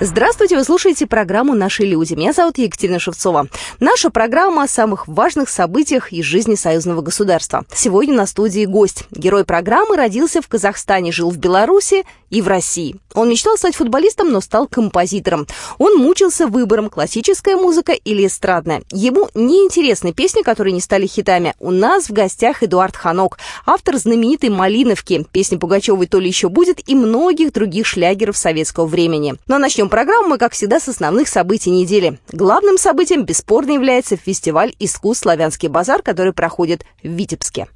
[0.00, 2.14] Здравствуйте, вы слушаете программу «Наши люди».
[2.14, 3.48] Меня зовут Екатерина Шевцова.
[3.80, 7.64] Наша программа о самых важных событиях из жизни союзного государства.
[7.74, 9.06] Сегодня на студии гость.
[9.10, 12.94] Герой программы родился в Казахстане, жил в Беларуси и в России.
[13.14, 15.48] Он мечтал стать футболистом, но стал композитором.
[15.78, 18.82] Он мучился выбором, классическая музыка или эстрадная.
[18.92, 21.54] Ему не интересны песни, которые не стали хитами.
[21.58, 26.88] У нас в гостях Эдуард Ханок, автор знаменитой «Малиновки», песни Пугачевой «То ли еще будет»
[26.88, 29.34] и многих других шлягеров советского времени.
[29.48, 32.18] Но начнем Начнем программу мы, как всегда, с основных событий недели.
[32.30, 37.68] Главным событием бесспорно является фестиваль искусств «Славянский базар», который проходит в Витебске.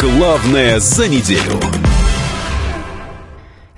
[0.00, 1.60] Главное за неделю.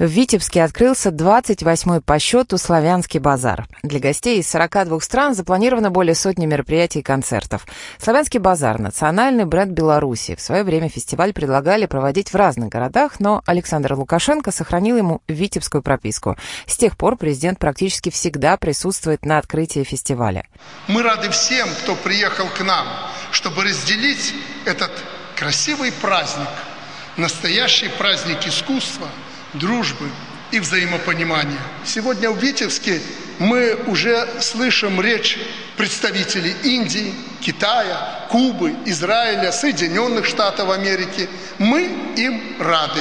[0.00, 3.66] В Витебске открылся 28-й по счету «Славянский базар».
[3.82, 7.66] Для гостей из 42 стран запланировано более сотни мероприятий и концертов.
[7.98, 10.36] «Славянский базар»— национальный бренд Беларуси.
[10.36, 15.82] В свое время фестиваль предлагали проводить в разных городах, но Александр Лукашенко сохранил ему витебскую
[15.82, 16.38] прописку.
[16.64, 20.46] С тех пор президент практически всегда присутствует на открытии фестиваля.
[20.88, 22.86] Мы рады всем, кто приехал к нам,
[23.32, 24.32] чтобы разделить
[24.64, 24.92] этот
[25.36, 26.48] красивый праздник,
[27.18, 29.06] настоящий праздник искусства–
[29.54, 30.08] дружбы
[30.50, 31.60] и взаимопонимания.
[31.84, 33.00] Сегодня в Витебске
[33.38, 35.38] мы уже слышим речь
[35.76, 41.28] представителей Индии, Китая, Кубы, Израиля, Соединенных Штатов Америки.
[41.58, 43.00] Мы им рады.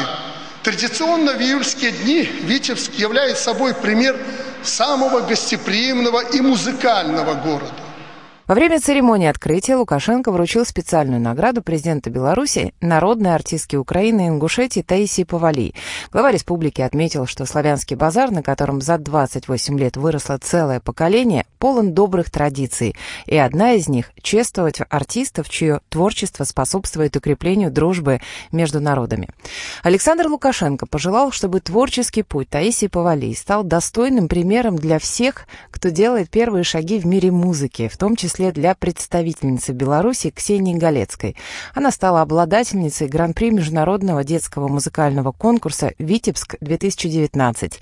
[0.64, 4.18] Традиционно в июльские дни Витебск является собой пример
[4.64, 7.89] самого гостеприимного и музыкального города.
[8.50, 15.24] Во время церемонии открытия Лукашенко вручил специальную награду президента Беларуси народной артистке Украины Ингушетии Таисии
[15.24, 15.76] Павали.
[16.12, 21.94] Глава республики отметил, что славянский базар, на котором за 28 лет выросло целое поколение, полон
[21.94, 22.96] добрых традиций,
[23.28, 28.20] и одна из них— чествовать артистов, чье творчество способствует укреплению дружбы
[28.52, 29.30] между народами.
[29.84, 36.32] Александр Лукашенко пожелал, чтобы творческий путь Таисии Павали стал достойным примером для всех, кто делает
[36.32, 41.36] первые шаги в мире музыки, в том числе числе для представительницы Беларуси Ксении Галецкой.
[41.76, 47.74] Она стала обладательницей Гран-при Международного детского музыкального конкурса «Витебск-2019».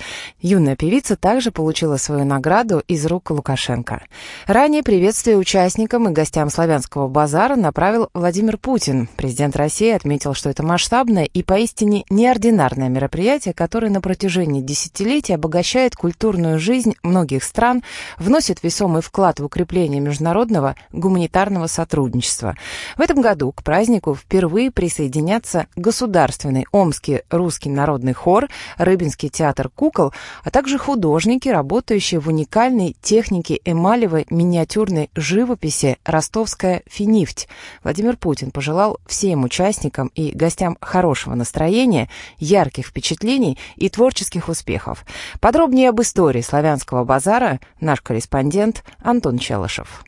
[0.41, 4.01] Юная певица также получила свою награду из рук Лукашенко.
[4.47, 9.07] Ранее приветствие участникам и гостям славянского базара направил Владимир Путин.
[9.15, 15.95] Президент России отметил, что это масштабное и поистине неординарное мероприятие, которое на протяжении десятилетий обогащает
[15.95, 17.83] культурную жизнь многих стран,
[18.17, 22.55] вносит весомый вклад в укрепление международного международного гуманитарного сотрудничества.
[22.97, 28.47] В этом году к празднику впервые присоединятся Государственный Омский русский народный хор,
[28.77, 30.13] Рыбинский театр кукол,
[30.43, 37.47] а также художники, работающие в уникальной технике эмалевой миниатюрной живописи «Ростовская финифть».
[37.83, 45.05] Владимир Путин пожелал всем участникам и гостям хорошего настроения, ярких впечатлений и творческих успехов.
[45.39, 50.03] Подробнее об истории славянского базара наш корреспондент Антон Челышев.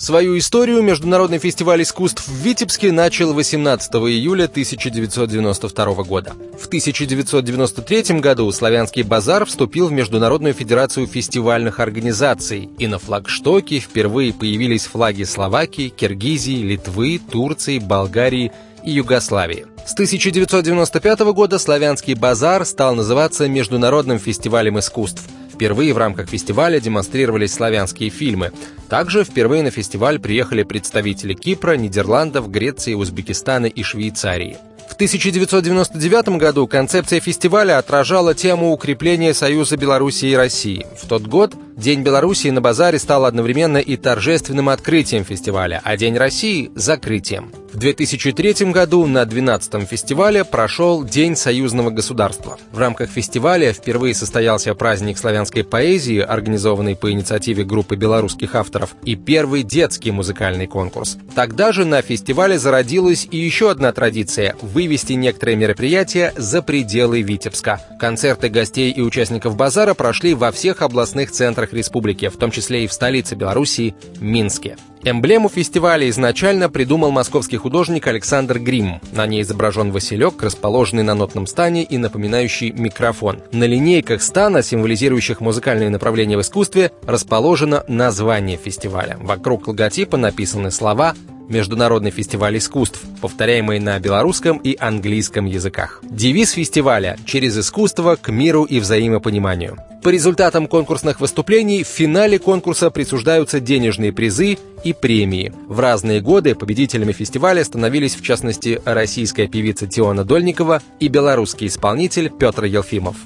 [0.00, 6.32] Свою историю Международный фестиваль искусств в Витебске начал 18 июля 1992 года.
[6.58, 14.32] В 1993 году «Славянский базар» вступил в Международную федерацию фестивальных организаций, и на флагштоке впервые
[14.32, 18.52] появились флаги Словакии, Киргизии, Литвы, Турции, Болгарии
[18.82, 19.66] и Югославии.
[19.84, 25.22] С 1995 года «Славянский базар» стал называться Международным фестивалем искусств–
[25.60, 28.50] Впервые в рамках фестиваля демонстрировались славянские фильмы.
[28.88, 34.56] Также впервые на фестиваль приехали представители Кипра, Нидерландов, Греции, Узбекистана и Швейцарии.
[34.88, 40.86] В 1999 году концепция фестиваля отражала тему укрепления Союза Беларуси и России.
[40.98, 46.18] В тот год День Беларуси на базаре стал одновременно и торжественным открытием фестиваля, а День
[46.18, 47.52] России– закрытием.
[47.72, 52.58] В 2003 году на 12-м фестивале прошел День союзного государства.
[52.72, 59.14] В рамках фестиваля впервые состоялся праздник славянской поэзии, организованный по инициативе группы белорусских авторов, и
[59.14, 61.16] первый детский музыкальный конкурс.
[61.34, 67.80] Тогда же на фестивале зародилась и еще одна традиция– вывести некоторые мероприятия за пределы Витебска.
[68.00, 72.86] Концерты гостей и участников базара прошли во всех областных центрах республики, в том числе и
[72.86, 74.76] в столице Белоруссии– Минске.
[75.02, 79.00] Эмблему фестиваля изначально придумал московский художник Александр Грим.
[79.12, 83.40] На ней изображен Василек, расположенный на нотном стане и напоминающий микрофон.
[83.50, 89.16] На линейках стана, символизирующих музыкальные направления в искусстве, расположено название фестиваля.
[89.22, 91.14] Вокруг логотипа написаны слова
[91.50, 96.00] международный фестиваль искусств, повторяемый на белорусском и английском языках.
[96.02, 99.76] Девиз фестиваля «Через искусство к миру и взаимопониманию».
[100.02, 105.52] По результатам конкурсных выступлений в финале конкурса присуждаются денежные призы и премии.
[105.68, 112.30] В разные годы победителями фестиваля становились, в частности, российская певица Теона Дольникова и белорусский исполнитель
[112.30, 113.16] Петр Елфимов.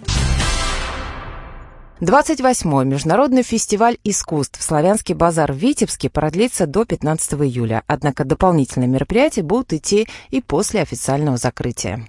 [2.01, 9.43] 28-й международный фестиваль искусств «Славянский базар» в Витебске продлится до 15 июля, однако дополнительные мероприятия
[9.43, 12.07] будут идти и после официального закрытия.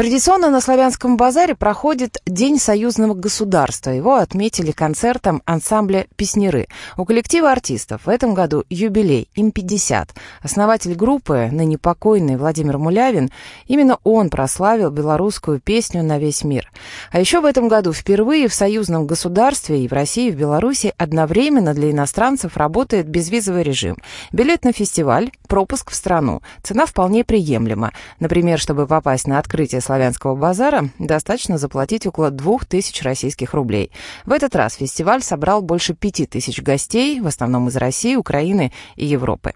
[0.00, 3.90] Традиционно на Славянском базаре проходит День союзного государства.
[3.90, 6.68] Его отметили концертом ансамбля «Песнеры».
[6.96, 10.14] У коллектива артистов в этом году юбилей, им 50.
[10.42, 13.28] Основатель группы, ныне покойный Владимир Мулявин,
[13.66, 16.72] именно он прославил белорусскую песню на весь мир.
[17.12, 20.94] А еще в этом году впервые в союзном государстве и в России, и в Беларуси
[20.96, 23.98] одновременно для иностранцев работает безвизовый режим.
[24.32, 26.40] Билет на фестиваль, пропуск в страну.
[26.62, 27.92] Цена вполне приемлема.
[28.18, 33.90] Например, чтобы попасть на открытие славянского базара достаточно заплатить около 2000 российских рублей.
[34.24, 39.52] В этот раз фестиваль собрал больше 5000 гостей, в основном из России, Украины и Европы.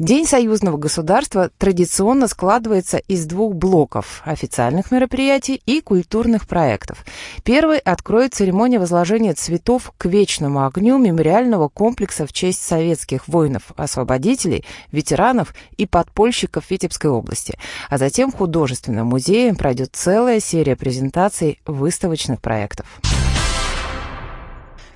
[0.00, 7.04] День союзного государства традиционно складывается из двух блоков– официальных мероприятий и культурных проектов.
[7.44, 15.54] Первый откроет церемония возложения цветов к вечному огню мемориального комплекса в честь советских воинов-освободителей, ветеранов
[15.76, 17.56] и подпольщиков Витебской области,
[17.88, 22.86] а затем художественном музее пройдет целая серия презентаций выставочных проектов.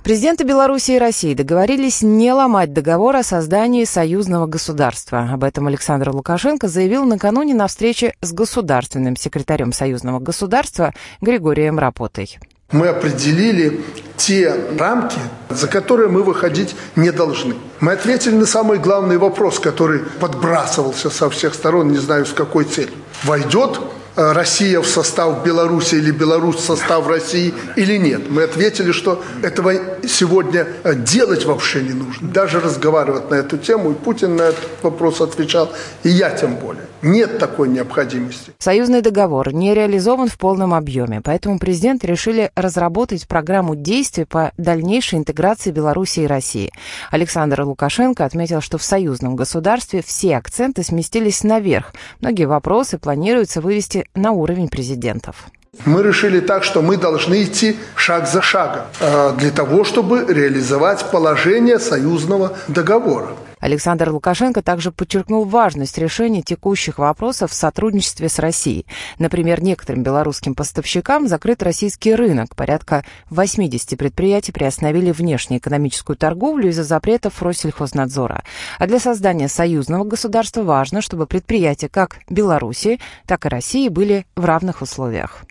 [0.03, 5.29] Президенты Беларуси и России договорились не ломать договор о создании союзного государства.
[5.31, 10.91] Об этом Александр Лукашенко заявил накануне на встрече с государственным секретарем союзного государства
[11.21, 12.39] Григорием Рапотой.
[12.71, 13.79] Мы определили
[14.17, 15.19] те рамки,
[15.51, 17.53] за которые мы выходить не должны.
[17.79, 22.63] Мы ответили на самый главный вопрос, который подбрасывался со всех сторон, не знаю с какой
[22.63, 22.95] целью.
[23.23, 23.79] Войдет
[24.15, 28.29] Россия в состав Беларуси или Беларусь в состав России или нет.
[28.29, 29.73] Мы ответили, что этого
[30.07, 32.29] сегодня э, делать вообще не нужно.
[32.29, 35.71] Даже разговаривать на эту тему, и Путин на этот вопрос отвечал,
[36.03, 36.85] и я тем более.
[37.03, 38.53] Нет такой необходимости.
[38.59, 45.19] Союзный договор не реализован в полном объеме, поэтому президент решили разработать программу действий по дальнейшей
[45.19, 46.71] интеграции Беларуси и России.
[47.11, 51.93] Александр Лукашенко отметил, что в союзном государстве все акценты сместились наверх.
[52.21, 55.47] Многие вопросы планируется вывести на уровень президентов.
[55.85, 61.03] Мы решили так, что мы должны идти шаг за шагом э, для того, чтобы реализовать
[61.11, 63.29] положение союзного договора.
[63.63, 68.85] Александр Лукашенко также подчеркнул важность решения текущих вопросов в сотрудничестве с Россией.
[69.19, 72.57] Например, некоторым белорусским поставщикам закрыт российский рынок.
[72.57, 78.43] Порядка 80 предприятий приостановили внешнеэкономическую торговлю из-за запретов Россельхознадзора.
[78.79, 84.43] А для создания союзного государства важно, чтобы предприятия как Беларуси, так и России были в
[84.43, 85.45] равных условиях.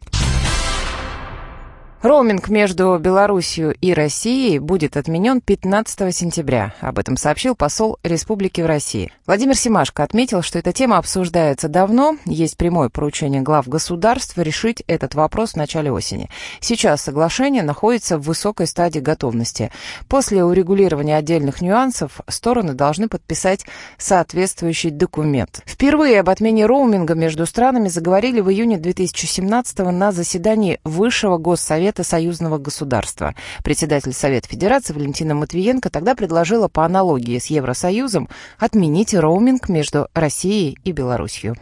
[2.03, 6.75] Роуминг между Белоруссией и Россией будет отменен 15 сентября.
[6.81, 9.13] Об этом сообщил посол республики в России.
[9.25, 12.17] Владимир Семашко отметил, что эта тема обсуждается давно.
[12.25, 16.29] Есть прямое поручение глав государств решить этот вопрос в начале осени.
[16.59, 19.71] Сейчас соглашение находится в высокой стадии готовности.
[20.09, 23.65] После урегулирования отдельных нюансов стороны должны подписать
[23.97, 25.63] соответствующий документ.
[25.67, 32.05] Впервые об отмене роуминга между странами заговорили в июне 2017 на заседании Высшего Госсовета Совета
[32.05, 33.35] союзного государства.
[33.63, 40.79] Председатель Совета Федерации Валентина Матвиенко тогда предложила по аналогии с Евросоюзом отменить роуминг между Россией
[40.85, 41.55] и Беларусью.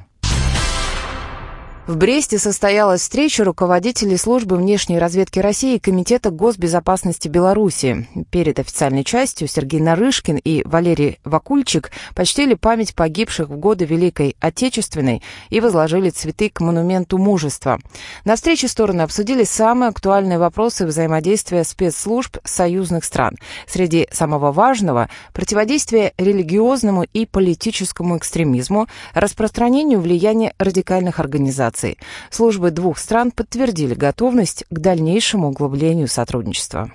[1.86, 8.06] В Бресте состоялась встреча руководителей службы внешней разведки России и Комитета госбезопасности Беларуси.
[8.30, 15.22] Перед официальной частью Сергей Нарышкин и Валерий Вакульчик почтили память погибших в годы Великой Отечественной
[15.48, 17.80] и возложили цветы к монументу мужества.
[18.24, 23.36] На встрече стороны обсудили самые актуальные вопросы взаимодействия спецслужб союзных стран.
[23.66, 31.98] Среди самого важного– противодействие религиозному и политическому экстремизму, распространению влияния радикальных организаций миграции.
[32.30, 36.92] Службы двух стран подтвердили готовность к дальнейшему углублению сотрудничества.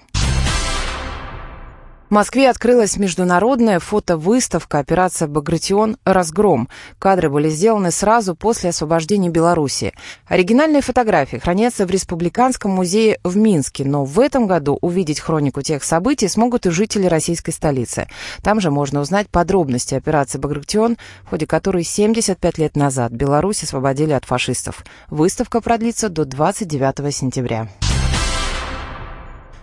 [2.07, 5.97] В Москве открылась международная фотовыставка «Операция Багратион.
[6.05, 6.69] Разгром».
[6.99, 9.91] Кадры были сделаны сразу после освобождения Беларуси.
[10.27, 15.83] Оригинальные фотографии хранятся в Республиканском музее в Минске, но в этом году увидеть хронику тех
[15.83, 18.07] событий смогут и жители российской столицы.
[18.43, 24.11] Там же можно узнать подробности операции «Багратион», в ходе которой 75 лет назад Беларусь освободили
[24.11, 24.85] от фашистов.
[25.09, 27.67] Выставка продлится до 29 сентября.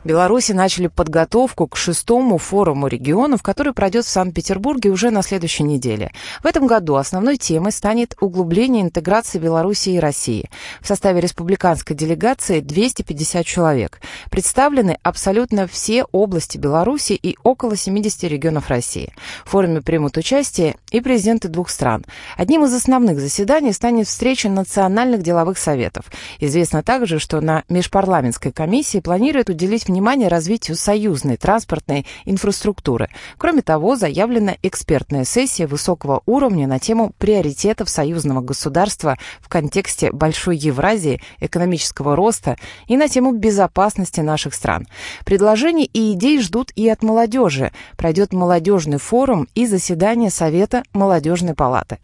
[0.05, 6.11] Беларуси начали подготовку к шестому форуму регионов, который пройдет в Санкт-Петербурге уже на следующей неделе.
[6.43, 10.51] В этом году основной темой станет углубление интеграции Беларуси и России.
[10.81, 14.01] В составе республиканской делегации 250 человек.
[14.29, 19.13] Представлены абсолютно все области Беларуси и около 70 регионов России.
[19.45, 22.05] В форуме примут участие и президенты двух стран.
[22.37, 26.07] Одним из основных заседаний станет встреча национальных деловых советов.
[26.41, 33.11] Известно также, что на межпарламентской комиссии планируют уделить внимание развитию союзной транспортной инфраструктуры.
[33.37, 40.57] Кроме того, заявлена экспертная сессия высокого уровня на тему приоритетов союзного государства в контексте Большой
[40.57, 42.57] Евразии, экономического роста
[42.87, 44.89] и на тему безопасности наших стран.
[45.27, 47.71] Предложений и идей ждут и от молодежи.
[47.99, 51.99] Пройдет молодежный форум и заседание Совета молодежной палаты.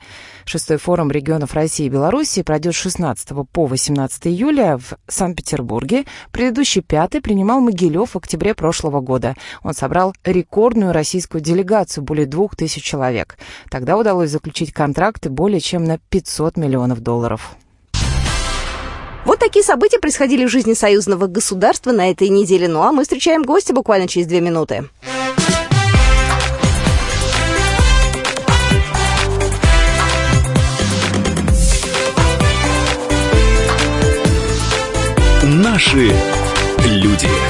[0.45, 6.05] Шестой форум регионов России и Беларуси пройдет с 16 по 18 июля в Санкт-Петербурге.
[6.33, 9.37] Предыдущий пятый принимал Могилев в октябре прошлого года.
[9.63, 13.39] Он собрал рекордную российскую делегацию, более двух тысяч человек.
[13.71, 17.53] Тогда удалось заключить контракты более чем на 500 миллионов долларов.
[19.25, 22.67] Вот такие события происходили в жизни союзного государства на этой неделе.
[22.67, 24.89] Ну а мы встречаем гостя буквально через две минуты.
[35.45, 36.13] Наши
[36.85, 37.48] люди.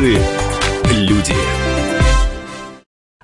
[0.00, 0.18] Наши
[0.94, 1.34] люди.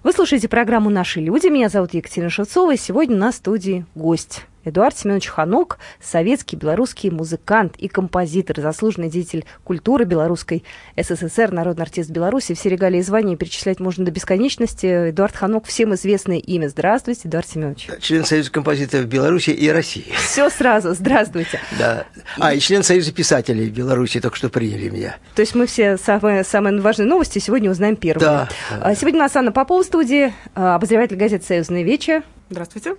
[0.02, 1.46] Вы слушаете программу «Наши люди».
[1.46, 2.74] Меня зовут Екатерина Шевцова.
[2.74, 9.44] И сегодня на студии гость Эдуард Семенович Ханок, советский белорусский музыкант и композитор, заслуженный деятель
[9.62, 10.64] культуры белорусской
[10.96, 12.54] СССР, народный артист Беларуси.
[12.54, 15.10] Все регалии и звания перечислять можно до бесконечности.
[15.10, 16.68] Эдуард Ханок, всем известное имя.
[16.68, 17.88] Здравствуйте, Эдуард Семенович.
[18.00, 20.12] Член Союза композиторов Беларуси и России.
[20.16, 21.60] Все сразу, здравствуйте.
[21.78, 22.06] Да.
[22.38, 25.16] А, и член Союза писателей Беларуси только что приняли меня.
[25.36, 28.24] То есть мы все самые, самые важные новости сегодня узнаем первыми.
[28.24, 28.48] Да.
[28.80, 32.22] А, сегодня у нас Анна Попова в студии, а, обозреватель газеты «Союзные вечи».
[32.50, 32.96] Здравствуйте.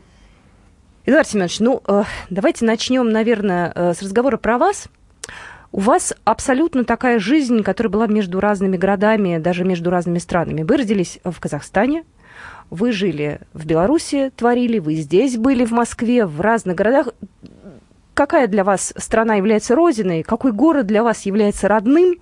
[1.08, 4.90] Эдуард Семенович, ну, э, давайте начнем, наверное, э, с разговора про вас.
[5.72, 10.64] У вас абсолютно такая жизнь, которая была между разными городами, даже между разными странами.
[10.64, 12.04] Вы родились в Казахстане,
[12.70, 17.14] вы жили в Беларуси, творили, вы здесь были, в Москве, в разных городах.
[18.14, 20.24] Какая для вас страна является родиной?
[20.24, 22.18] Какой город для вас является родным?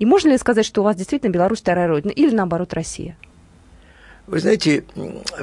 [0.00, 2.10] И можно ли сказать, что у вас действительно Беларусь вторая родина?
[2.10, 3.16] Или наоборот Россия?
[4.26, 4.84] Вы знаете,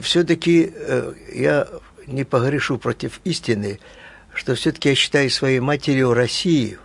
[0.01, 1.67] все-таки э, я
[2.11, 3.79] не погрешу против истины,
[4.33, 6.79] что все-таки я считаю своей матерью Россию,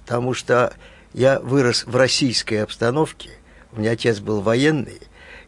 [0.00, 0.72] потому что
[1.14, 3.30] я вырос в российской обстановке,
[3.72, 5.00] у меня отец был военный,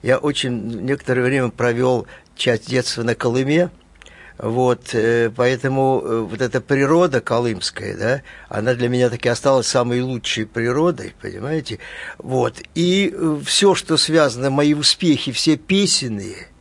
[0.03, 3.71] я очень некоторое время провел часть детства на Колыме,
[4.37, 10.01] вот, э, поэтому э, вот эта природа колымская, да, она для меня таки осталась самой
[10.01, 11.79] лучшей природой, понимаете?
[12.19, 16.49] Вот, и э, все, что связано, мои успехи, все песенные–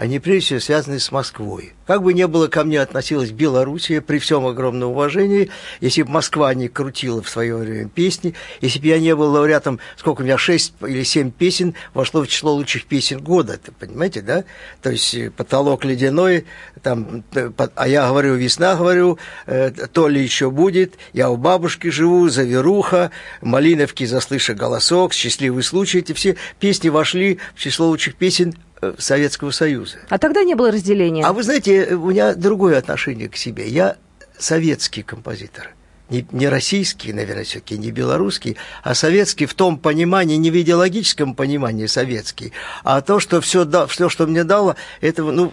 [0.00, 1.74] они прежде всего связаны с Москвой.
[1.86, 5.50] Как бы ни было ко мне относилась Белоруссия, при всем огромном уважении,
[5.82, 9.78] если бы Москва не крутила в свое время песни, если бы я не был лауреатом,
[9.98, 14.22] сколько у меня, шесть или семь песен вошло в число лучших песен года, ты понимаете,
[14.22, 14.44] да?
[14.80, 16.46] То есть э, «Потолок ледяной»,
[16.82, 21.88] там, э, а я говорю, весна, говорю, э, то ли еще будет, я у бабушки
[21.88, 23.10] живу, заверуха,
[23.42, 28.54] Малиновки, заслыша голосок, счастливый случай, эти все песни вошли в число лучших песен
[28.98, 29.98] Советского Союза.
[30.08, 31.24] А тогда не было разделения.
[31.24, 33.68] А вы знаете, у меня другое отношение к себе.
[33.68, 33.96] Я
[34.38, 35.74] советский композитор
[36.10, 41.34] не, не российский, наверное, все-таки не белорусский, а советский в том понимании, не в идеологическом
[41.34, 42.52] понимании советский,
[42.84, 45.52] а то, что все, да, все что мне дало, это, ну,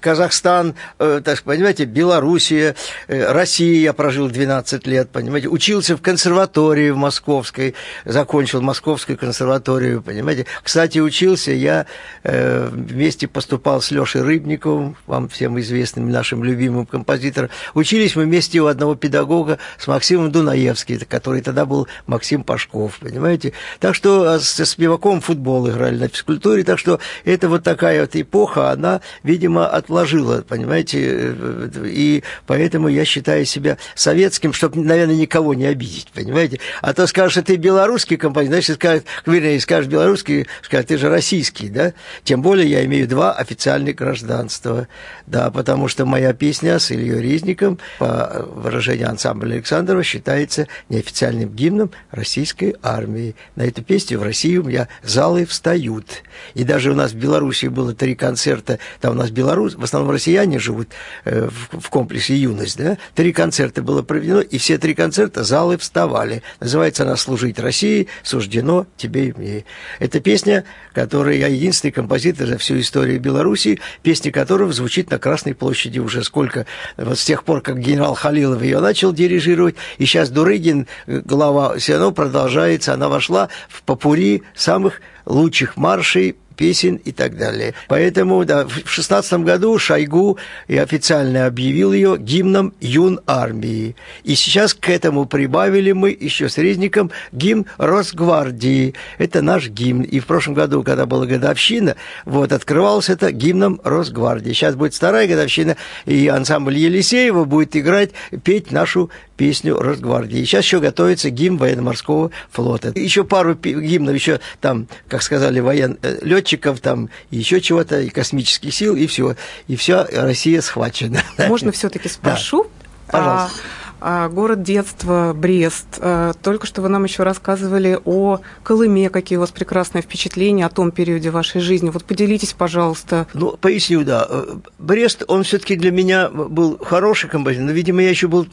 [0.00, 2.76] Казахстан, э, так понимаете, Белоруссия,
[3.08, 10.02] э, Россия, я прожил 12 лет, понимаете, учился в консерватории в Московской, закончил Московскую консерваторию,
[10.02, 10.46] понимаете.
[10.62, 11.86] Кстати, учился я,
[12.22, 18.60] э, вместе поступал с Лешей Рыбниковым, вам всем известным нашим любимым композитором, учились мы вместе
[18.60, 23.54] у одного педагога с Максимом Дунаевским, который тогда был Максим Пашков, понимаете?
[23.80, 28.14] Так что а, со Спиваком футбол играли на физкультуре, так что это вот такая вот
[28.14, 30.98] эпоха, она, видимо, отложила, понимаете?
[31.02, 36.60] Э, и поэтому я считаю себя советским, чтобы, наверное, никого не обидеть, понимаете?
[36.82, 41.08] А то скажешь, что ты белорусский композитор, значит, скажешь, вернее, скажешь белорусский, скажешь, ты же
[41.08, 41.94] российский, да?
[42.22, 44.88] Тем более я имею два официальных гражданства,
[45.26, 51.50] да, потому что моя песня с Ильей Резником, по выражению ансамбля Александр Александрова считается неофициальным
[51.50, 53.36] гимном российской армии.
[53.54, 56.24] На эту песню в России у меня залы встают.
[56.54, 60.12] И даже у нас в Беларуси было три концерта, там у нас Беларусь, в основном
[60.12, 60.88] россияне живут
[61.24, 62.98] э, в, в комплексе «Юность», да?
[63.14, 66.42] Три концерта было проведено, и все три концерта залы вставали.
[66.58, 69.64] Называется она «Служить России, суждено тебе и мне».
[70.00, 70.64] Это песня,
[70.94, 76.24] которая я единственный композитор за всю историю Беларуси, песня которого звучит на Красной площади уже
[76.24, 76.66] сколько,
[76.96, 81.94] вот с тех пор, как генерал Халилов ее начал дирижировать, и сейчас Дурыгин, глава, все
[81.94, 87.74] равно продолжается, она вошла в попури самых лучших маршей песен и так далее.
[87.88, 93.94] Поэтому да, в шестнадцатом году Шойгу и официально объявил ее гимном юн армии.
[94.24, 98.94] И сейчас к этому прибавили мы еще с Резником гимн Росгвардии.
[99.18, 100.02] Это наш гимн.
[100.02, 104.52] И в прошлом году, когда была годовщина, вот, открывался это гимном Росгвардии.
[104.52, 108.10] Сейчас будет вторая годовщина, и ансамбль Елисеева будет играть,
[108.42, 110.44] петь нашу песню Росгвардии.
[110.44, 112.92] Сейчас еще готовится гимн военно-морского флота.
[112.94, 115.98] Еще пару гимнов, еще там, как сказали, воен...
[116.02, 119.36] Э, летчиков, там еще чего-то, и космических сил, и все.
[119.68, 121.22] И вся Россия схвачена.
[121.48, 122.64] Можно все-таки спрошу?
[122.64, 122.70] Да.
[123.12, 123.58] Пожалуйста.
[123.58, 125.98] А, город детства Брест.
[126.00, 130.70] А, только что вы нам еще рассказывали о Колыме, какие у вас прекрасные впечатления о
[130.70, 131.90] том периоде вашей жизни.
[131.90, 133.26] Вот поделитесь, пожалуйста.
[133.34, 134.26] Ну, поясню, да.
[134.28, 138.46] Э, Брест, он все-таки для меня был хороший композитор, но, видимо, я еще был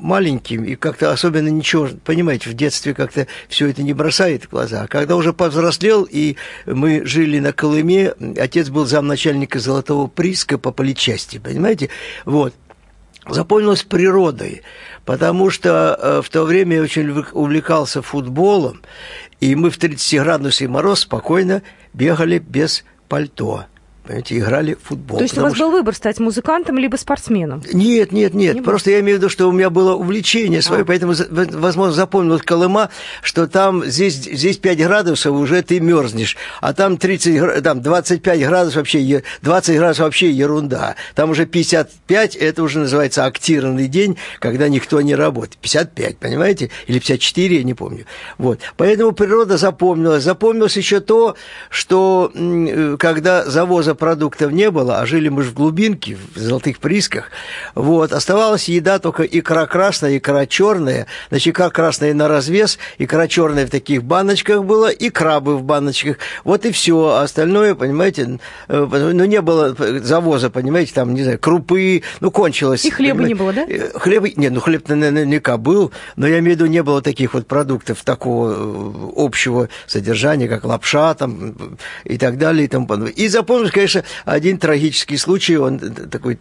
[0.00, 4.86] маленьким, и как-то особенно ничего, понимаете, в детстве как-то все это не бросает в глаза.
[4.86, 11.38] Когда уже повзрослел, и мы жили на Колыме, отец был замначальника Золотого приска по политчасти,
[11.38, 11.90] понимаете?
[12.24, 12.54] Вот.
[13.28, 14.62] Запомнилось природой,
[15.04, 18.82] потому что э, в то время я очень увлекался футболом,
[19.40, 21.62] и мы в 30-градусный мороз спокойно
[21.92, 23.66] бегали без пальто
[24.10, 25.18] понимаете, играли в футбол.
[25.18, 25.66] То есть у вас что...
[25.66, 27.62] был выбор стать музыкантом либо спортсменом?
[27.72, 28.56] Нет, нет, нет.
[28.56, 30.84] Не Просто я имею в виду, что у меня было увлечение свое, а.
[30.84, 32.90] поэтому, возможно, запомнил Колыма,
[33.22, 38.76] что там здесь, здесь 5 градусов уже ты мерзнешь, а там 30, там 25 градусов
[38.76, 40.96] вообще, 20 градусов вообще ерунда.
[41.14, 45.58] Там уже 55, это уже называется актированный день, когда никто не работает.
[45.58, 46.70] 55, понимаете?
[46.88, 48.06] Или 54, я не помню.
[48.38, 48.58] Вот.
[48.76, 50.24] Поэтому природа запомнилась.
[50.24, 51.36] Запомнилось еще то,
[51.68, 56.80] что э, когда завоза продуктов не было, а жили мы же в глубинке, в золотых
[56.80, 57.30] присках.
[57.76, 58.12] Вот.
[58.12, 61.06] Оставалась еда только икра красная, икра черная.
[61.28, 66.16] Значит, икра красная на развес, икра черная в таких баночках была, и крабы в баночках.
[66.42, 67.10] Вот и все.
[67.10, 72.84] А остальное, понимаете, э, ну, не было завоза, понимаете, там, не знаю, крупы, ну, кончилось.
[72.84, 73.34] И хлеба понимаете?
[73.34, 73.66] не было, да?
[73.68, 77.34] Э, хлеба, нет, ну, хлеб наверняка был, но я имею в виду, не было таких
[77.34, 81.54] вот продуктов такого э, общего содержания, как лапша там
[82.04, 82.64] и так далее.
[82.64, 83.12] И, тому подобное.
[83.12, 86.38] и запомнилось, конечно, один трагический случай, он такой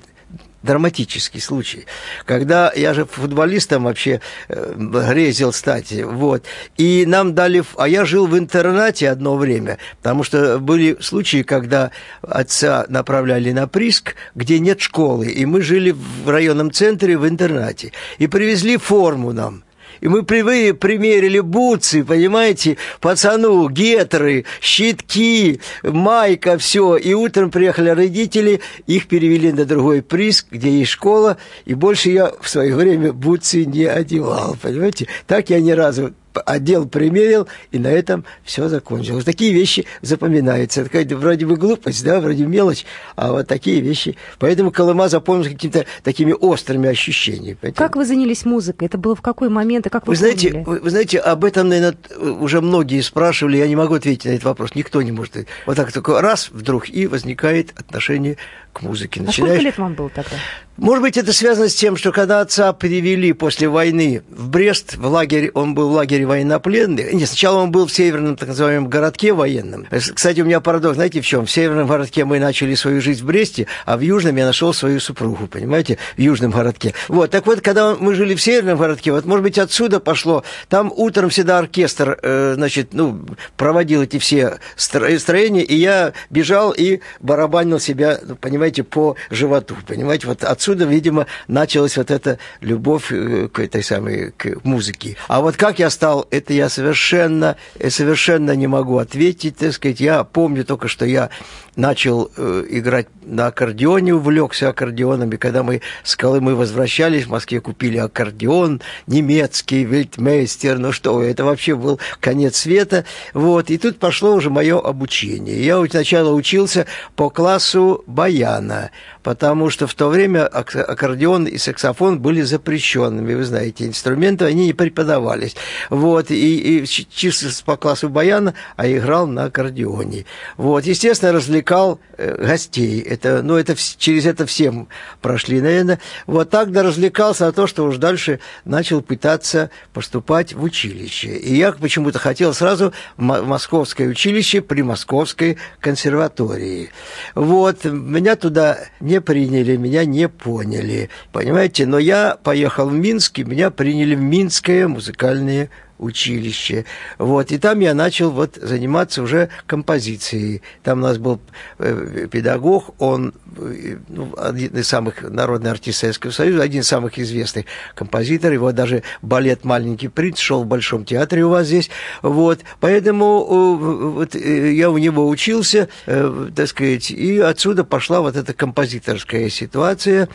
[0.61, 1.85] драматический случай,
[2.25, 6.43] когда я же футболистом вообще э, грезил стать, вот,
[6.75, 11.91] и нам дали, а я жил в интернате одно время, потому что были случаи, когда
[12.21, 17.93] отца направляли на Приск, где нет школы, и мы жили в районном центре в интернате,
[18.17, 19.63] и привезли форму нам–
[20.01, 26.97] и мы при, примерили бутсы, понимаете, пацану, гетры, щитки, майка, все.
[26.97, 32.31] И утром приехали родители, их перевели на другой приз, где есть школа, и больше я
[32.41, 35.07] в свое время бутсы не одевал, понимаете.
[35.27, 36.13] Так я ни разу
[36.45, 39.25] одел, примерил, и на этом все закончилось.
[39.25, 40.83] Такие вещи запоминаются.
[40.83, 44.15] Такая вроде бы глупость, да, вроде мелочь, а вот такие вещи.
[44.37, 47.57] Поэтому Колыма запомнился какими-то такими острыми ощущениями.
[47.59, 47.77] Понимаете?
[47.77, 48.87] Как вы занялись музыкой?
[48.87, 51.69] Это было в какой момент и как вы вы знаете, вы, вы знаете, об этом,
[51.69, 51.97] наверное,
[52.39, 55.47] уже многие спрашивали, я не могу ответить на этот вопрос, никто не может.
[55.65, 58.37] Вот так только раз вдруг и возникает отношение
[58.73, 59.21] к музыке.
[59.21, 59.51] Начинаешь...
[59.51, 60.35] А сколько лет вам было тогда?
[60.77, 65.05] Может быть, это связано с тем, что когда отца перевели после войны в Брест, в
[65.05, 67.11] лагерь, он был в лагере военнопленных.
[67.11, 69.87] Нет, сначала он был в северном, так называемом, городке военном.
[69.91, 71.45] Кстати, у меня парадокс, знаете, в чем?
[71.45, 75.01] В северном городке мы начали свою жизнь в Бресте, а в южном я нашел свою
[75.01, 76.93] супругу, понимаете, в южном городке.
[77.09, 80.93] Вот, так вот, когда мы жили в северном городке, вот, может быть, отсюда пошло, там
[80.95, 83.19] утром всегда оркестр, э, значит, ну,
[83.57, 90.27] проводил эти все строения, и я бежал и барабанил себя, ну, понимаете, по животу, понимаете,
[90.27, 95.15] вот отсюда видимо, началась вот эта любовь э, к этой самой к музыке.
[95.27, 97.55] А вот как я стал, это я совершенно,
[97.89, 99.99] совершенно не могу ответить, так сказать.
[99.99, 101.29] Я помню только, что я
[101.75, 105.37] начал э, играть на аккордеоне, увлекся аккордеонами.
[105.37, 111.75] Когда мы с Колымы возвращались, в Москве купили аккордеон немецкий, вельтмейстер, ну что, это вообще
[111.75, 113.05] был конец света.
[113.33, 115.63] Вот, и тут пошло уже мое обучение.
[115.63, 118.03] Я сначала учился по классу
[118.49, 118.91] баяна,
[119.29, 124.73] потому что в то время аккордеон и саксофон были запрещенными, вы знаете, инструменты, они не
[124.73, 125.55] преподавались.
[125.91, 130.25] Вот, и, и чисто по классу баяна, а играл на аккордеоне.
[130.57, 133.01] Вот, естественно, развлекал э, гостей.
[133.01, 134.87] Это, ну, это, через это всем
[135.21, 135.99] прошли, наверное.
[136.25, 141.37] Вот так да развлекался, а то, что уж дальше начал пытаться поступать в училище.
[141.37, 146.89] И я почему-то хотел сразу в московское училище при Московской консерватории.
[147.35, 151.85] Вот, меня туда не приняли, меня не поняли, понимаете?
[151.85, 156.85] Но я поехал в Минск, и меня приняли в Минское музыкальное училище.
[157.17, 157.51] Вот.
[157.51, 160.61] И там я начал вот заниматься уже композицией.
[160.83, 161.39] Там у нас был
[161.77, 167.19] э, педагог, он э, ну, один из самых народный артист Советского Союза, один из самых
[167.19, 168.53] известных композиторов.
[168.53, 171.89] Его даже балет «Маленький принц» шел в Большом театре у вас здесь.
[172.21, 172.61] Вот.
[172.79, 179.49] Поэтому э, вот, я у него учился, так сказать, и отсюда пошла вот эта композиторская
[179.49, 180.29] ситуация.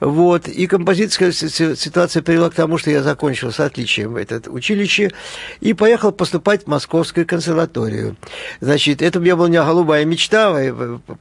[0.00, 0.48] Вот.
[0.48, 5.09] И композиторская ситуация привела к тому, что я закончил с отличием это училище,
[5.60, 8.16] и поехал поступать в Московскую консерваторию.
[8.60, 10.54] Значит, это у меня была не голубая мечта,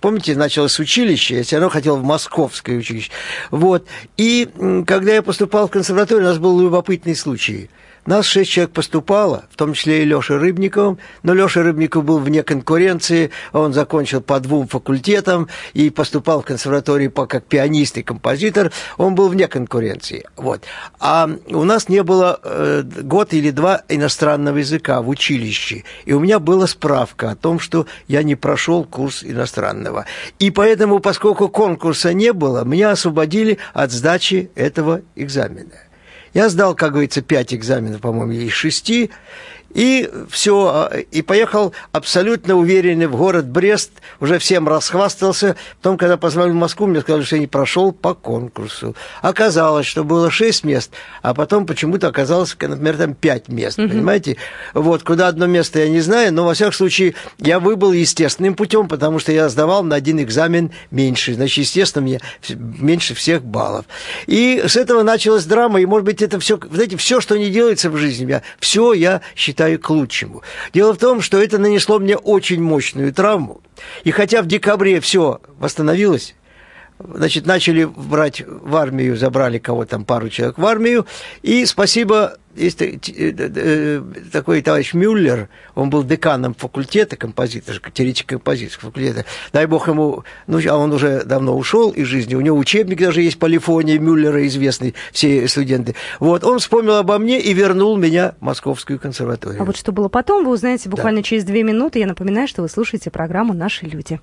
[0.01, 3.11] помните, началось с училища, я все равно хотел в Московское училище.
[3.51, 3.85] Вот.
[4.17, 4.49] И
[4.85, 7.69] когда я поступал в консерваторию, у нас был любопытный случай–
[8.09, 12.43] нас шесть человек поступало, в том числе и Леша Рыбников, но Леша Рыбников был вне
[12.43, 19.13] конкуренции, он закончил по двум факультетам и поступал в консерваторию как пианист и композитор, он
[19.13, 20.25] был вне конкуренции.
[20.37, 20.63] Вот.
[20.99, 26.19] А у нас не было э, год или два иностранного языка в училище, и у
[26.19, 30.05] меня была справка о том, что я не прошел курс иностранного.
[30.39, 35.88] И поэтому, поскольку конкурса не было, меня освободили от сдачи этого экзамена.
[36.33, 39.09] Я сдал, как говорится, пять экзаменов, по-моему, из шести,
[39.73, 45.55] и все, а, и поехал абсолютно уверенный в город Брест, уже всем расхвастался.
[45.81, 48.95] Потом, когда позвонил в Москву, мне сказали, что я не прошел по конкурсу.
[49.21, 53.89] Оказалось, что было шесть мест, а потом почему-то оказалось, например, там пять мест, угу.
[53.89, 54.37] понимаете?
[54.73, 58.87] Вот, куда одно место я не знаю, но, во всяком случае, я выбыл естественным путем,
[58.87, 61.35] потому что я сдавал на один экзамен меньше.
[61.35, 63.85] Значит, естественно, мне меньше всех баллов.
[64.27, 67.89] И с этого началась драма, и, может быть, это все, знаете, все, что не делается
[67.89, 70.41] в жизни, я, все я считаю считаю к лучшему.
[70.73, 73.61] Дело в том, что это нанесло мне очень мощную травму.
[74.05, 76.35] И хотя в декабре все восстановилось,
[76.97, 81.05] значит, начали брать в армию, забрали кого там, пару человек в армию,
[81.41, 88.91] и спасибо есть э, э, такой товарищ Мюллер, он был деканом факультета композитор, теоретик композиторского
[88.91, 89.25] факультета.
[89.53, 93.21] Дай бог ему, ну, а он уже давно ушел из жизни, у него учебник даже
[93.21, 95.95] есть полифония Мюллера, известный, все студенты.
[96.19, 99.61] Вот, он вспомнил обо мне и вернул меня в Московскую консерваторию.
[99.61, 101.23] А вот что было потом, вы узнаете буквально да.
[101.23, 101.99] через две минуты.
[101.99, 104.19] Я напоминаю, что вы слушаете программу «Наши люди».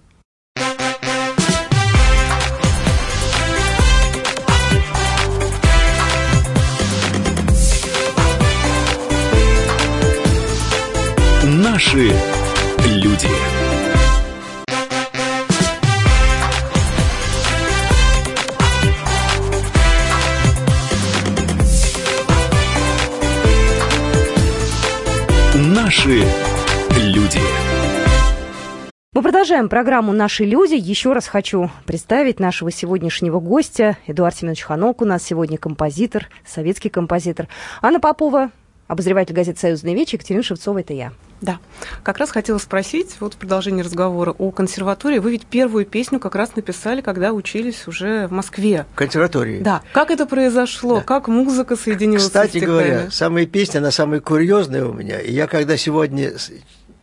[29.47, 30.75] Продолжаем программу «Наши люди».
[30.75, 33.97] Еще раз хочу представить нашего сегодняшнего гостя.
[34.09, 37.47] Эдуард Семенович Ханок у нас сегодня композитор, советский композитор.
[37.81, 38.51] Анна Попова,
[38.89, 41.13] обозреватель газеты «Союзная вечь», Екатерина Шевцова, это я.
[41.41, 41.61] Да,
[42.03, 46.35] как раз хотела спросить, вот в продолжении разговора о консерватории, вы ведь первую песню как
[46.35, 48.85] раз написали, когда учились уже в Москве.
[48.95, 49.61] В консерватории.
[49.61, 49.83] Да.
[49.93, 50.97] Как это произошло?
[50.97, 51.03] Да.
[51.03, 55.21] Как музыка соединилась Кстати с говоря, самая песня, она самая курьезная у меня.
[55.21, 56.33] И я когда сегодня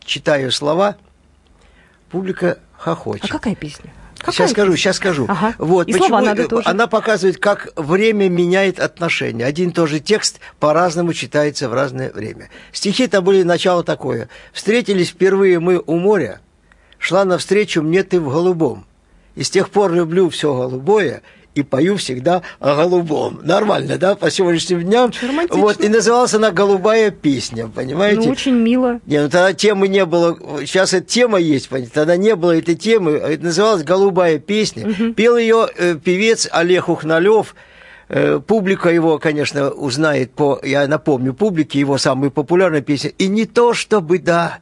[0.04, 0.98] читаю слова,
[2.14, 3.24] публика хохочет.
[3.24, 3.92] А какая песня?
[4.18, 5.26] Какая сейчас скажу, сейчас скажу.
[5.28, 5.54] Ага.
[5.58, 6.68] Вот, и почему надо тоже.
[6.68, 9.44] Она показывает, как время меняет отношения.
[9.44, 12.50] Один и тот же текст по-разному читается в разное время.
[12.70, 14.28] Стихи там были начало такое.
[14.52, 16.40] Встретились впервые мы у моря,
[16.98, 18.86] шла навстречу мне ты в голубом.
[19.34, 21.22] И с тех пор люблю все голубое,
[21.54, 23.40] и пою всегда о голубом.
[23.42, 25.12] Нормально, да, по сегодняшним дням.
[25.50, 28.26] Вот, и называлась она «Голубая песня», понимаете?
[28.26, 29.00] Ну, очень мило.
[29.06, 31.92] Не, ну тогда темы не было, сейчас эта тема есть, понимаете?
[31.94, 34.88] тогда не было этой темы, это называлась «Голубая песня».
[34.88, 35.14] Угу.
[35.14, 37.54] Пел ее э, певец Олег Ухналев,
[38.08, 43.12] э, Публика его, конечно, узнает по, я напомню, публике его самая популярная песня.
[43.18, 44.58] И не то, чтобы, да,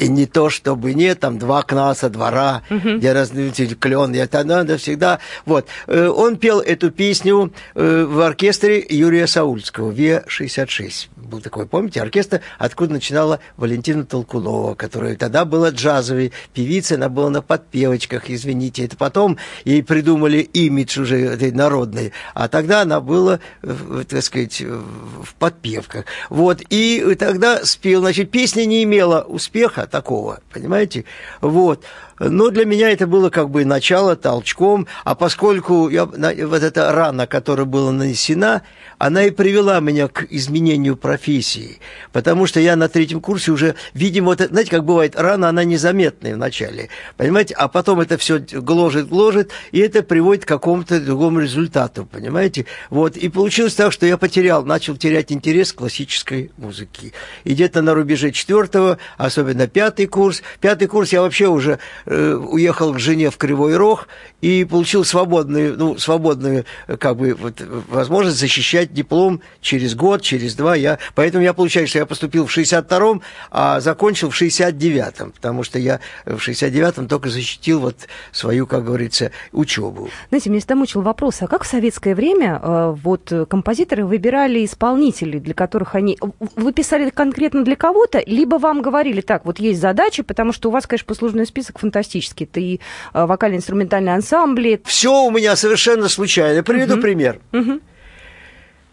[0.00, 2.96] и не то, чтобы нет, там два кнаса, двора, uh-huh.
[2.96, 5.18] где разносили клен, это надо всегда.
[5.44, 5.66] Вот.
[5.86, 11.08] Э, он пел эту песню э, в оркестре Юрия Саульского, В-66.
[11.30, 17.30] Был такой, помните, оркестр, откуда начинала Валентина Толкунова, которая тогда была джазовой певицей, она была
[17.30, 18.84] на подпевочках, извините.
[18.84, 25.34] Это потом ей придумали имидж уже этой народный, а тогда она была, так сказать, в
[25.38, 26.04] подпевках.
[26.28, 31.04] Вот, и тогда спел, значит, песня не имела успеха такого, понимаете?
[31.40, 31.84] Вот.
[32.20, 37.26] Но для меня это было как бы начало толчком, а поскольку я, вот эта рана,
[37.26, 38.62] которая была нанесена,
[38.98, 41.78] она и привела меня к изменению профессии.
[42.12, 46.34] Потому что я на третьем курсе уже, видимо, вот, знаете, как бывает, рана, она незаметная
[46.34, 52.04] вначале, понимаете, а потом это все гложет, гложет, и это приводит к какому-то другому результату,
[52.04, 52.66] понимаете.
[52.90, 57.14] Вот, и получилось так, что я потерял, начал терять интерес к классической музыке.
[57.44, 61.78] И где-то на рубеже четвертого, особенно пятый курс, пятый курс я вообще уже
[62.10, 64.08] уехал к жене в Кривой Рог
[64.40, 66.64] и получил свободную, ну, свободную,
[66.98, 70.74] как бы, вот, возможность защищать диплом через год, через два.
[70.74, 75.78] Я, поэтому я получаю, что я поступил в 62-м, а закончил в 69-м, потому что
[75.78, 77.96] я в 69-м только защитил вот
[78.32, 80.08] свою, как говорится, учебу.
[80.30, 85.38] Знаете, меня всегда мучил вопрос, а как в советское время э, вот композиторы выбирали исполнителей,
[85.38, 86.18] для которых они...
[86.56, 90.72] Вы писали конкретно для кого-то, либо вам говорили, так, вот есть задачи, потому что у
[90.72, 91.99] вас, конечно, послужной список фантастический.
[92.46, 92.80] Ты и
[93.12, 94.80] э, вокально-инструментальный ансамбли.
[94.84, 96.62] Все у меня совершенно случайно.
[96.62, 97.02] Приведу угу.
[97.02, 97.40] пример.
[97.52, 97.80] Угу.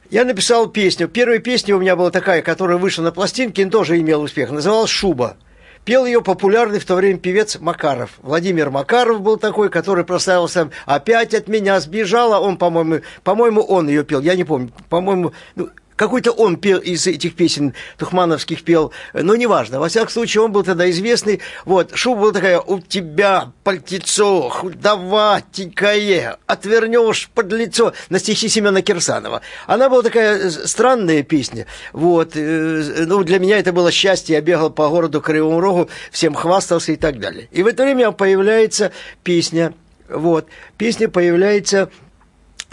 [0.09, 1.07] Я написал песню.
[1.07, 4.51] Первая песня у меня была такая, которая вышла на пластинке, и тоже имела успех.
[4.51, 5.37] Называлась «Шуба».
[5.83, 8.11] Пел ее популярный в то время певец Макаров.
[8.21, 12.39] Владимир Макаров был такой, который прославился «Опять от меня сбежала».
[12.39, 14.19] Он, по-моему, по-моему, он ее пел.
[14.19, 14.71] Я не помню.
[14.89, 19.79] По-моему, ну, какой-то он пел из этих песен Тухмановских пел, но неважно.
[19.79, 21.41] Во всяком случае, он был тогда известный.
[21.65, 29.41] Вот, шуба была такая, у тебя пальтецо худоватенькое, отвернешь под лицо, на стихи Семена Кирсанова.
[29.65, 31.65] Она была такая э, странная песня.
[31.93, 34.35] Вот, э, ну, для меня это было счастье.
[34.35, 37.49] Я бегал по городу Кривому Рогу, всем хвастался и так далее.
[37.51, 38.91] И в это время появляется
[39.23, 39.73] песня,
[40.07, 41.89] вот, песня появляется,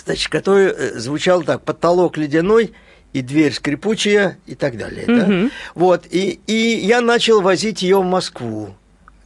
[0.05, 2.75] значит, которая э, звучала так, «Потолок ледяной»,
[3.15, 5.07] и дверь скрипучая и так далее.
[5.07, 5.45] Mm-hmm.
[5.45, 5.51] Да?
[5.75, 8.75] Вот, и, и я начал возить ее в Москву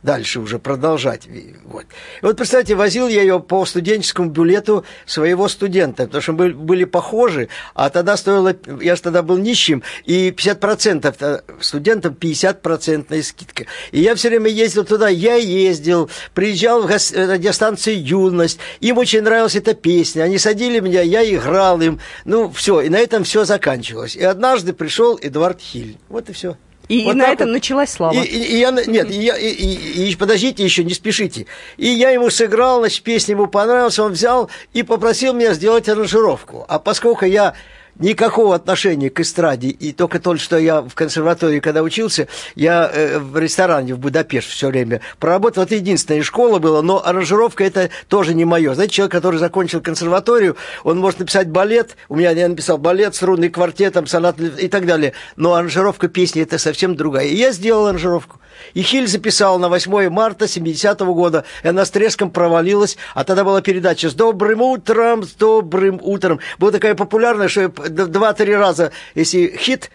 [0.03, 1.29] дальше уже продолжать.
[1.65, 1.85] Вот.
[2.23, 6.85] И вот, представьте, возил я ее по студенческому билету своего студента, потому что мы были
[6.85, 13.67] похожи, а тогда стоило, я же тогда был нищим, и 50% э, студентам 50% скидка.
[13.93, 19.23] И я все время ездил туда, я ездил, приезжал в э, радиостанцию «Юность», им очень
[19.23, 23.45] нравилась эта песня, они садили меня, я играл им, ну, все, и на этом все
[23.45, 24.17] заканчивалось.
[24.17, 25.99] И однажды пришел Эдуард Хиль.
[26.09, 26.57] Вот и все.
[26.89, 27.55] И, вот и на этом вот.
[27.55, 28.15] началась слава.
[28.15, 31.47] И, и, и я, нет, и, я, и, и, и подождите еще, не спешите.
[31.77, 36.65] И я ему сыграл, значит, песня ему понравилась, он взял и попросил меня сделать аранжировку.
[36.69, 37.55] А поскольку я
[37.99, 39.69] никакого отношения к эстраде.
[39.69, 44.51] И только то, что я в консерватории, когда учился, я э, в ресторане в Будапешт
[44.51, 45.65] все время проработал.
[45.65, 48.75] Это единственная школа была, но аранжировка это тоже не мое.
[48.75, 51.97] Знаете, человек, который закончил консерваторию, он может написать балет.
[52.09, 55.13] У меня я написал балет, струнный квартет, там, сонат и так далее.
[55.37, 57.27] Но аранжировка песни это совсем другая.
[57.27, 58.39] И я сделал аранжировку.
[58.75, 63.45] И Хиль записал на 8 марта 70-го года, и она с треском провалилась, а тогда
[63.45, 66.41] была передача «С добрым утром, с добрым утром».
[66.59, 69.91] Была такая популярная, что два-три раза, если хит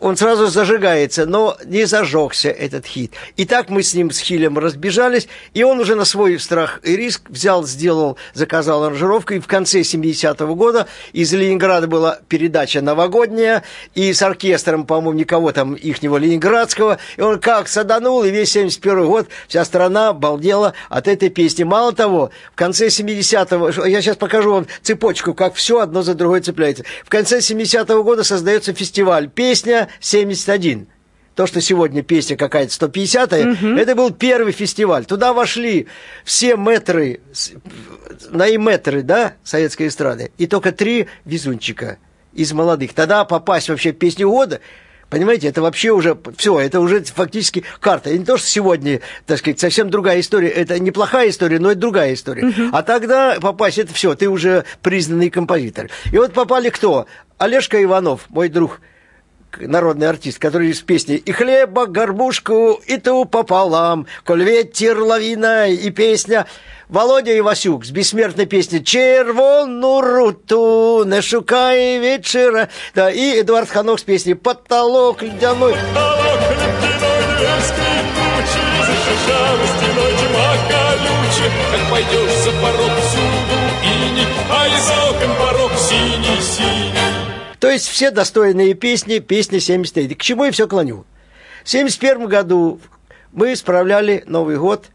[0.00, 3.12] он сразу зажигается, но не зажегся этот хит.
[3.36, 6.96] И так мы с ним, с Хилем, разбежались, и он уже на свой страх и
[6.96, 13.62] риск взял, сделал, заказал аранжировку, и в конце 70-го года из Ленинграда была передача новогодняя,
[13.94, 19.06] и с оркестром, по-моему, никого там ихнего ленинградского, и он как саданул, и весь 71
[19.06, 21.64] год вся страна балдела от этой песни.
[21.64, 26.40] Мало того, в конце 70-го, я сейчас покажу вам цепочку, как все одно за другое
[26.40, 26.84] цепляется.
[27.04, 30.88] В конце 70-го года создается фестиваль песни песня 71
[31.34, 33.78] то, что сегодня песня какая-то 150-я, угу.
[33.78, 35.04] это был первый фестиваль.
[35.04, 35.86] Туда вошли
[36.24, 37.20] все метры,
[38.30, 41.98] наиметры, да, советской эстрады, и только три везунчика
[42.32, 42.92] из молодых.
[42.92, 44.58] Тогда попасть вообще в песню года,
[45.10, 48.10] понимаете, это вообще уже все, это уже фактически карта.
[48.10, 50.48] И не то, что сегодня, так сказать, совсем другая история.
[50.48, 52.46] Это неплохая история, но это другая история.
[52.46, 52.70] Угу.
[52.72, 55.88] А тогда попасть, это все, ты уже признанный композитор.
[56.10, 57.06] И вот попали кто?
[57.38, 58.80] Олежка Иванов, мой друг–
[59.58, 65.90] народный артист, который из песни «И хлеба, горбушку, и ту пополам, коль ветер, лавина и
[65.90, 66.46] песня».
[66.88, 72.70] Володя Ивасюк с бессмертной песней «Червону руту не шукай вечера».
[72.94, 75.74] Да, и Эдуард Ханок с песней «Потолок ледяной».
[75.74, 84.90] Потолок ледяной, скрипучий, защищал стеной тьма колючая, как пойдешь за порог всюду ини, а из
[85.10, 85.37] окон.
[87.60, 90.14] То есть все достойные песни, песни 73.
[90.14, 91.04] К чему я все клоню?
[91.64, 92.80] В 71 году
[93.32, 94.86] мы справляли Новый год,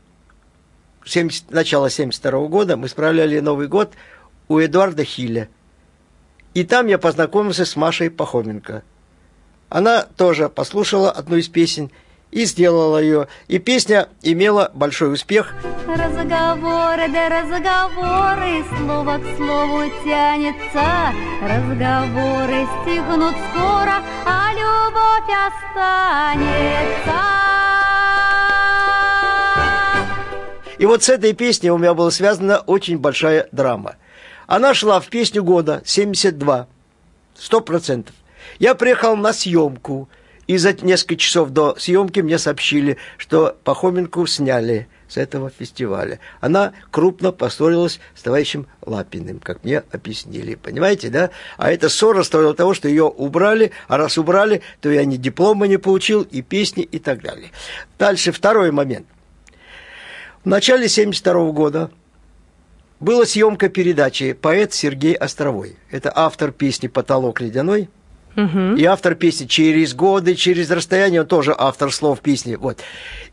[1.06, 3.94] 70, начало 72 года, мы справляли Новый год
[4.48, 5.50] у Эдуарда Хиля.
[6.54, 8.84] И там я познакомился с Машей Пахоменко.
[9.70, 11.92] Она тоже послушала одну из песен–
[12.34, 13.28] и сделала ее.
[13.48, 15.54] И песня имела большой успех.
[15.88, 21.14] Разговоры да разговоры, слово к слову тянется.
[21.42, 27.20] Разговоры стихнут скоро, а любовь останется.
[30.80, 33.96] И вот с этой песней у меня была связана очень большая драма.
[34.48, 36.68] Она шла в песню года 72,
[37.36, 38.16] сто процентов.
[38.60, 40.10] Я приехал на съемку–
[40.48, 46.20] и за несколько часов до съемки мне сообщили, что Пахоменку сняли с этого фестиваля.
[46.42, 50.56] Она крупно поссорилась с товарищем Лапиным, как мне объяснили.
[50.56, 51.30] Понимаете, да?
[51.58, 55.68] А эта ссора стоила того, что ее убрали, а раз убрали, то я ни диплома
[55.68, 57.52] не получил, и песни, и так далее.
[58.00, 59.08] Дальше второй момент.
[60.44, 61.92] В начале 72 года
[63.00, 65.78] была съемка передачи «Поэт Сергей Островой».
[65.92, 67.90] Это автор песни «Потолок ледяной»,
[68.36, 68.76] Угу.
[68.78, 72.56] И автор песни через годы, через расстояние, он тоже автор слов песни.
[72.56, 72.80] Вот.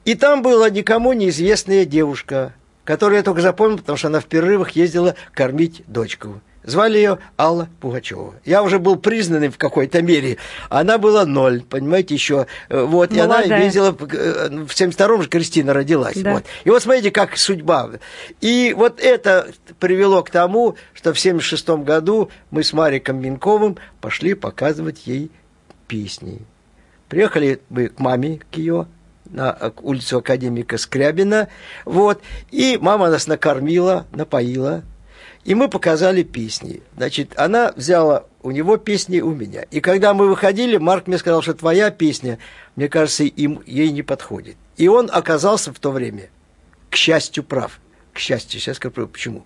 [0.05, 4.71] И там была никому неизвестная девушка, которую я только запомнил, потому что она в перерывах
[4.71, 6.41] ездила кормить дочку.
[6.63, 8.35] Звали ее Алла Пугачева.
[8.45, 10.37] Я уже был признанным в какой-то мере.
[10.69, 12.47] Она была ноль, понимаете, еще.
[12.69, 13.43] Э, вот, Молодая.
[13.43, 16.17] и она ездила, э, в 72-м же Кристина родилась.
[16.17, 16.35] Да.
[16.35, 16.45] Вот.
[16.65, 17.91] И вот смотрите, как судьба.
[18.43, 24.35] И вот это привело к тому, что в 76-м году мы с Мариком Минковым пошли
[24.35, 25.31] показывать ей
[25.89, 26.41] песни.
[27.09, 28.87] Приехали мы к маме, к ее,
[29.31, 31.49] на улицу академика Скрябина,
[31.85, 32.21] вот,
[32.51, 34.83] и мама нас накормила, напоила,
[35.45, 36.83] и мы показали песни.
[36.97, 39.63] Значит, она взяла у него песни, у меня.
[39.71, 42.39] И когда мы выходили, Марк мне сказал, что твоя песня,
[42.77, 44.57] мне кажется, им, ей не подходит.
[44.77, 46.31] И он оказался в то время,
[46.91, 47.81] к счастью, прав.
[48.13, 49.45] К счастью, сейчас скажу почему.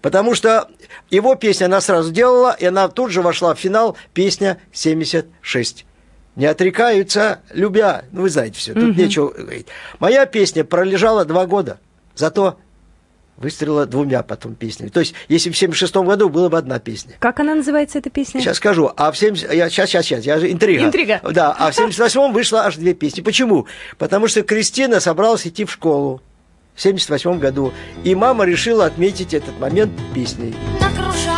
[0.00, 0.68] Потому что
[1.10, 5.86] его песня она сразу делала, и она тут же вошла в финал, песня 76
[6.36, 8.04] не отрекаются, любя.
[8.10, 8.92] Ну, вы знаете все, тут угу.
[9.00, 9.66] нечего говорить.
[9.98, 11.78] Моя песня пролежала два года.
[12.14, 12.58] Зато
[13.42, 14.88] выстрелила двумя потом песнями.
[14.88, 17.14] То есть, если в 76 году была бы одна песня.
[17.18, 18.40] Как она называется, эта песня?
[18.40, 18.90] Сейчас скажу.
[18.96, 19.52] А в 70...
[19.52, 20.24] Я, сейчас, сейчас, сейчас.
[20.24, 20.84] Я же интрига.
[20.84, 21.20] Интрига.
[21.32, 21.54] Да.
[21.58, 23.20] А в 78-м вышло аж две песни.
[23.20, 23.66] Почему?
[23.98, 26.22] Потому что Кристина собралась идти в школу
[26.74, 27.72] в 78 году.
[28.04, 30.54] И мама решила отметить этот момент песней.
[30.80, 31.31] Нагружать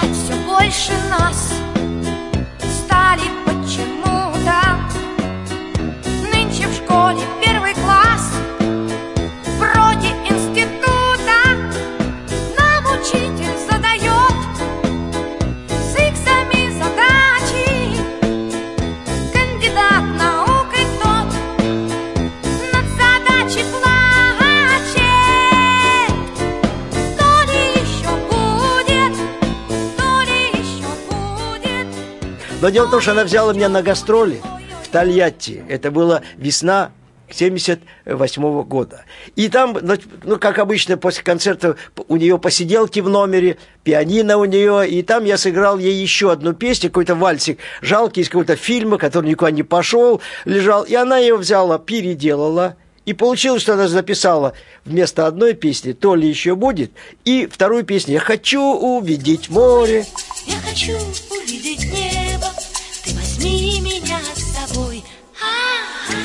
[32.64, 34.40] Но дело в том, что она взяла меня на гастроли
[34.84, 35.62] в Тольятти.
[35.68, 36.92] Это была весна
[37.28, 39.04] 78 года.
[39.36, 41.76] И там, ну, ну, как обычно, после концерта
[42.08, 46.54] у нее посиделки в номере, пианино у нее, и там я сыграл ей еще одну
[46.54, 51.36] песню, какой-то вальсик жалкий из какого-то фильма, который никуда не пошел, лежал, и она ее
[51.36, 54.54] взяла, переделала, и получилось, что она записала
[54.86, 56.92] вместо одной песни «То ли еще будет»
[57.26, 60.06] и вторую песню «Я хочу увидеть море».
[60.46, 60.92] Я хочу
[61.30, 62.23] увидеть небо,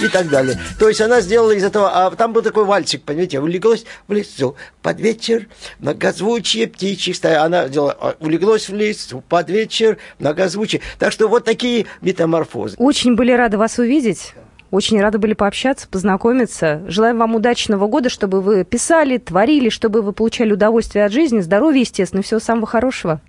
[0.01, 0.57] И так далее.
[0.79, 4.55] То есть она сделала из этого, а там был такой вальчик, понимаете, улеглась в лесу
[4.81, 5.47] под вечер,
[5.79, 7.35] многозвучие птичьих стаи.
[7.35, 10.81] Она сделала, а, улеглась в лесу под вечер, многозвучие.
[10.97, 12.75] Так что вот такие метаморфозы.
[12.77, 14.33] Очень были рады вас увидеть.
[14.71, 16.83] Очень рады были пообщаться, познакомиться.
[16.87, 21.79] Желаем вам удачного года, чтобы вы писали, творили, чтобы вы получали удовольствие от жизни, здоровья,
[21.79, 23.19] естественно, всего самого хорошего.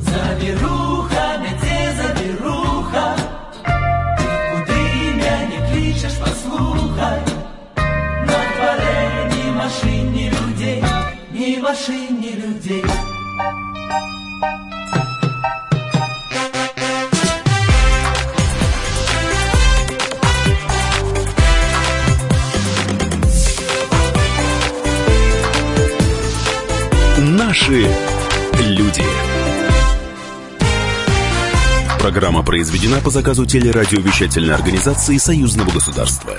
[0.00, 0.81] Завируха,
[11.72, 12.84] ні машин, ні людей.
[27.18, 27.86] Наши
[28.60, 29.02] люди.
[31.98, 36.36] Программа произведена по заказу телерадиовещательной организации Союзного государства.